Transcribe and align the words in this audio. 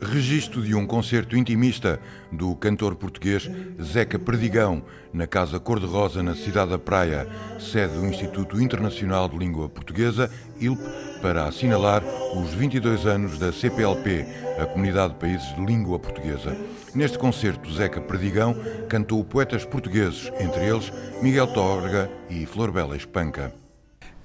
Registro 0.00 0.62
de 0.62 0.74
um 0.74 0.86
concerto 0.86 1.36
intimista 1.36 2.00
do 2.32 2.54
cantor 2.56 2.94
português 2.96 3.48
Zeca 3.82 4.18
Perdigão, 4.18 4.82
na 5.12 5.26
Casa 5.26 5.60
Cor-de-Rosa, 5.60 6.22
na 6.22 6.34
cidade 6.34 6.70
da 6.70 6.78
Praia, 6.78 7.28
sede 7.58 7.94
do 7.94 8.06
Instituto 8.06 8.60
Internacional 8.60 9.28
de 9.28 9.36
Língua 9.36 9.68
Portuguesa, 9.68 10.30
ILP, 10.60 10.80
para 11.20 11.44
assinalar 11.44 12.02
os 12.36 12.54
22 12.54 13.06
anos 13.06 13.38
da 13.38 13.52
CPLP, 13.52 14.24
a 14.58 14.66
Comunidade 14.66 15.14
de 15.14 15.20
Países 15.20 15.54
de 15.54 15.64
Língua 15.64 15.98
Portuguesa. 15.98 16.56
Neste 16.94 17.18
concerto, 17.18 17.72
Zeca 17.72 18.00
Perdigão 18.00 18.56
cantou 18.88 19.22
poetas 19.24 19.64
portugueses, 19.64 20.32
entre 20.40 20.64
eles 20.64 20.92
Miguel 21.22 21.48
Torga 21.48 22.10
e 22.30 22.46
Flor 22.46 22.72
Bela 22.72 22.96
Espanca. 22.96 23.67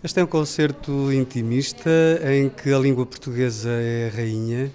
Este 0.03 0.19
é 0.19 0.23
um 0.23 0.27
concerto 0.27 1.13
intimista 1.13 1.89
em 2.29 2.49
que 2.49 2.73
a 2.73 2.77
língua 2.77 3.05
portuguesa 3.05 3.69
é 3.69 4.09
a 4.11 4.15
rainha 4.15 4.71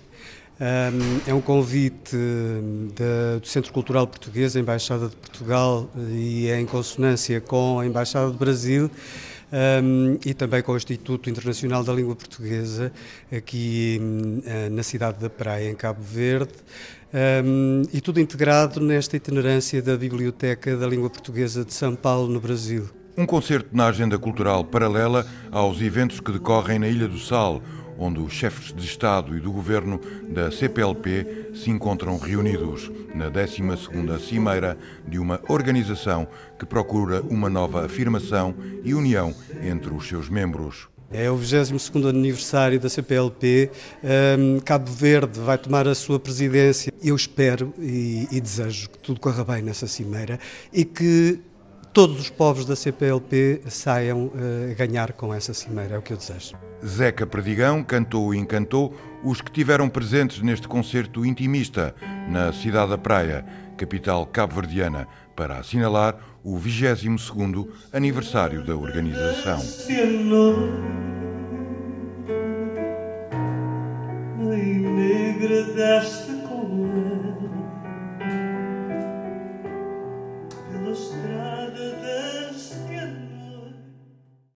é 1.27 1.33
um 1.33 1.41
convite 1.41 2.17
do 2.17 3.47
Centro 3.47 3.73
Cultural 3.73 4.07
Português, 4.09 4.57
a 4.57 4.61
Embaixada 4.61 5.09
de 5.09 5.15
Portugal, 5.15 5.89
e 6.11 6.49
é 6.49 6.59
em 6.61 6.67
consonância 6.67 7.41
com 7.41 7.79
a 7.79 7.87
Embaixada 7.87 8.31
do 8.31 8.37
Brasil 8.37 8.91
e 10.25 10.35
também 10.35 10.63
com 10.63 10.73
o 10.73 10.77
Instituto 10.77 11.31
Internacional 11.31 11.85
da 11.85 11.93
Língua 11.93 12.17
Portuguesa, 12.17 12.93
aqui 13.31 14.01
uh, 14.01 14.71
na 14.71 14.83
cidade 14.83 15.19
da 15.21 15.31
Praia, 15.31 15.71
em 15.71 15.75
Cabo 15.75 16.03
Verde. 16.03 16.53
Um, 17.45 17.85
e 17.93 18.01
tudo 18.01 18.21
integrado 18.21 18.81
nesta 18.81 19.17
itinerância 19.17 19.81
da 19.81 19.97
Biblioteca 19.97 20.77
da 20.77 20.87
Língua 20.87 21.09
Portuguesa 21.09 21.65
de 21.65 21.73
São 21.73 21.95
Paulo, 21.95 22.29
no 22.29 22.41
Brasil. 22.41 22.91
Um 23.19 23.27
concerto 23.27 23.71
na 23.73 23.89
agenda 23.89 24.17
cultural 24.17 24.65
paralela 24.65 25.27
aos 25.51 25.81
eventos 25.81 26.21
que 26.21 26.31
decorrem 26.31 26.79
na 26.79 26.87
Ilha 26.87 27.09
do 27.09 27.19
Sal, 27.19 27.61
onde 27.99 28.21
os 28.21 28.33
chefes 28.33 28.73
de 28.73 28.87
Estado 28.87 29.37
e 29.37 29.41
do 29.41 29.51
Governo 29.51 30.01
da 30.29 30.53
CPLP 30.53 31.51
se 31.53 31.69
encontram 31.69 32.17
reunidos 32.17 32.89
na 33.13 33.29
12ª 33.29 34.21
Cimeira 34.21 34.79
de 35.05 35.19
uma 35.19 35.41
organização 35.49 36.29
que 36.57 36.65
procura 36.65 37.21
uma 37.23 37.51
nova 37.51 37.85
afirmação 37.85 38.55
e 38.85 38.95
união 38.95 39.35
entre 39.65 39.93
os 39.93 40.07
seus 40.07 40.29
membros. 40.29 40.89
É 41.11 41.29
o 41.29 41.37
22º 41.37 42.11
aniversário 42.11 42.79
da 42.79 42.89
CPLP. 42.89 43.71
Um, 44.39 44.61
Cabo 44.61 44.93
Verde 44.93 45.41
vai 45.41 45.57
tomar 45.59 45.89
a 45.89 45.95
sua 45.95 46.21
presidência. 46.21 46.93
Eu 47.03 47.17
espero 47.17 47.75
e, 47.79 48.29
e 48.31 48.41
desejo 48.41 48.91
que 48.91 48.99
tudo 48.99 49.19
corra 49.19 49.43
bem 49.43 49.63
nessa 49.63 49.89
cimeira 49.89 50.39
e 50.71 50.85
que 50.85 51.41
todos 51.99 52.21
os 52.21 52.31
povos 52.31 52.65
da 52.65 52.77
CPLP 52.77 53.63
saiam 53.67 54.31
a 54.71 54.75
ganhar 54.75 55.15
com 55.15 55.35
essa 55.35 55.53
cimeira, 55.53 55.97
é 55.97 55.99
o 55.99 56.03
que 56.03 56.13
eu 56.13 56.17
desejo. 56.17 56.55
Zeca 56.87 57.27
Perdigão 57.27 57.83
cantou 57.83 58.33
e 58.33 58.39
encantou 58.39 58.95
os 59.25 59.41
que 59.41 59.51
tiveram 59.51 59.89
presentes 59.89 60.41
neste 60.41 60.69
concerto 60.69 61.27
intimista 61.27 61.93
na 62.29 62.53
cidade 62.53 62.91
da 62.91 62.99
Praia, 62.99 63.45
capital 63.77 64.25
cabo-verdiana, 64.27 65.09
para 65.35 65.59
assinalar 65.59 66.17
o 66.45 66.57
22º 66.57 67.67
aniversário 67.93 68.65
da 68.65 68.77
organização. 68.77 69.59
negra 74.39 75.65
desta 75.75 76.28
mostrado 80.99 81.93
desde 82.03 83.28